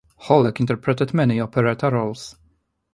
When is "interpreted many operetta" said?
0.61-1.91